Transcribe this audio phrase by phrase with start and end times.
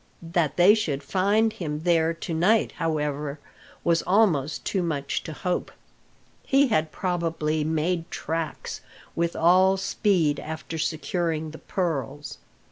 [0.33, 3.39] That they should find him there to night, however,
[3.83, 5.71] was almost too much to hope.
[6.41, 8.81] He had probably "made tracks"
[9.15, 12.39] with all speed after securing the pearls.